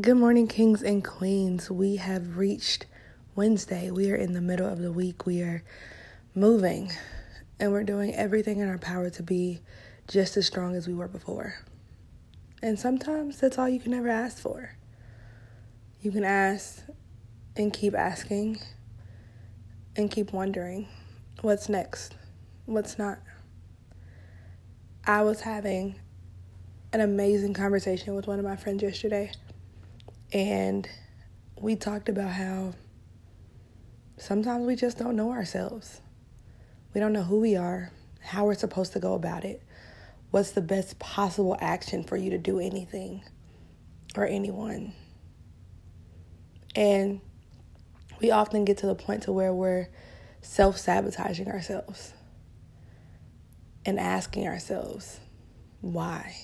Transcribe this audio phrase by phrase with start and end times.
[0.00, 1.70] Good morning, kings and queens.
[1.70, 2.86] We have reached
[3.36, 3.92] Wednesday.
[3.92, 5.24] We are in the middle of the week.
[5.24, 5.62] We are
[6.34, 6.90] moving
[7.60, 9.60] and we're doing everything in our power to be
[10.08, 11.60] just as strong as we were before.
[12.60, 14.74] And sometimes that's all you can ever ask for.
[16.02, 16.82] You can ask
[17.54, 18.58] and keep asking
[19.94, 20.88] and keep wondering
[21.42, 22.16] what's next,
[22.66, 23.20] what's not.
[25.06, 25.94] I was having
[26.92, 29.30] an amazing conversation with one of my friends yesterday
[30.34, 30.88] and
[31.56, 32.74] we talked about how
[34.18, 36.00] sometimes we just don't know ourselves.
[36.92, 39.62] We don't know who we are, how we're supposed to go about it,
[40.32, 43.22] what's the best possible action for you to do anything
[44.16, 44.92] or anyone.
[46.74, 47.20] And
[48.20, 49.88] we often get to the point to where we're
[50.42, 52.12] self-sabotaging ourselves
[53.86, 55.20] and asking ourselves
[55.80, 56.34] why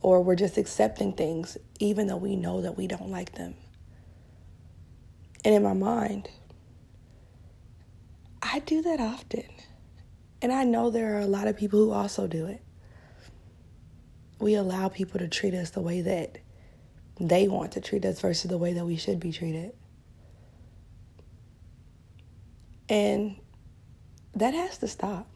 [0.00, 3.54] or we're just accepting things even though we know that we don't like them.
[5.44, 6.28] And in my mind,
[8.42, 9.44] I do that often.
[10.40, 12.62] And I know there are a lot of people who also do it.
[14.38, 16.38] We allow people to treat us the way that
[17.20, 19.72] they want to treat us versus the way that we should be treated.
[22.88, 23.36] And
[24.34, 25.26] that has to stop.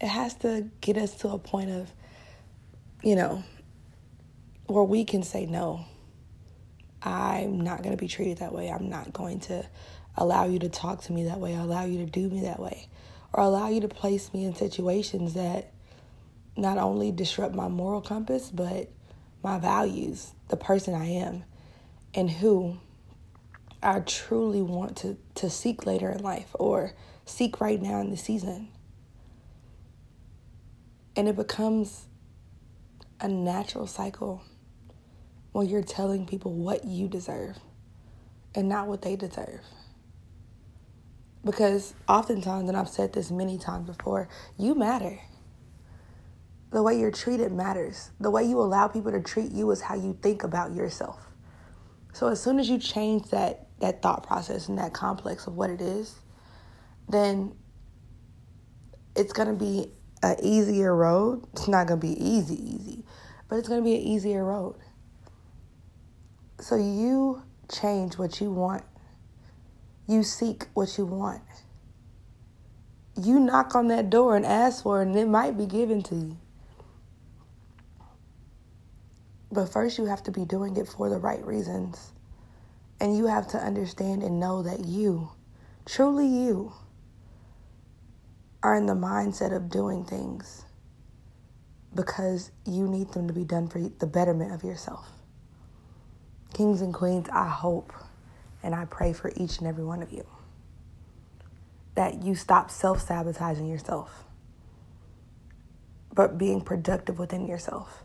[0.00, 1.92] It has to get us to a point of
[3.04, 3.44] you know,
[4.66, 5.84] where we can say no.
[7.02, 8.70] I'm not going to be treated that way.
[8.70, 9.66] I'm not going to
[10.16, 12.88] allow you to talk to me that way, allow you to do me that way,
[13.34, 15.70] or allow you to place me in situations that
[16.56, 18.88] not only disrupt my moral compass, but
[19.42, 21.44] my values, the person I am,
[22.14, 22.78] and who
[23.82, 26.94] I truly want to, to seek later in life or
[27.26, 28.68] seek right now in the season.
[31.16, 32.06] And it becomes
[33.24, 34.42] a natural cycle
[35.52, 37.58] when you're telling people what you deserve
[38.54, 39.60] and not what they deserve.
[41.42, 44.28] Because oftentimes, and I've said this many times before,
[44.58, 45.18] you matter.
[46.70, 48.10] The way you're treated matters.
[48.20, 51.18] The way you allow people to treat you is how you think about yourself.
[52.12, 55.70] So as soon as you change that that thought process and that complex of what
[55.70, 56.14] it is,
[57.08, 57.54] then
[59.16, 61.44] it's gonna be an easier road.
[61.52, 63.04] It's not gonna be easy, easy,
[63.48, 64.76] but it's gonna be an easier road.
[66.60, 68.84] So you change what you want.
[70.06, 71.42] You seek what you want.
[73.16, 76.14] You knock on that door and ask for it, and it might be given to
[76.14, 76.36] you.
[79.52, 82.12] But first, you have to be doing it for the right reasons.
[83.00, 85.30] And you have to understand and know that you,
[85.84, 86.72] truly you,
[88.62, 90.64] are in the mindset of doing things
[91.94, 95.08] because you need them to be done for the betterment of yourself.
[96.52, 97.92] Kings and queens, I hope
[98.62, 100.26] and I pray for each and every one of you
[101.94, 104.24] that you stop self sabotaging yourself,
[106.12, 108.02] but being productive within yourself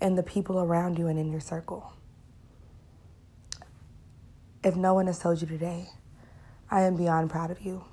[0.00, 1.92] and the people around you and in your circle.
[4.62, 5.88] If no one has told you today,
[6.70, 7.84] I am beyond proud of you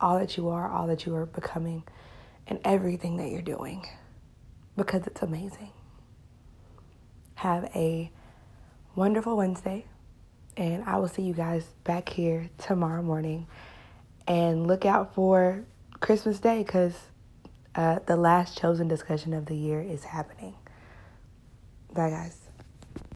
[0.00, 1.82] all that you are, all that you are becoming,
[2.46, 3.84] and everything that you're doing
[4.78, 5.70] because it's amazing.
[7.34, 8.10] Have a
[8.94, 9.84] wonderful Wednesday,
[10.56, 13.46] and I will see you guys back here tomorrow morning.
[14.26, 15.64] And look out for
[16.00, 16.94] Christmas Day because
[17.74, 20.54] uh, the last chosen discussion of the year is happening.
[21.92, 22.47] Bye, guys.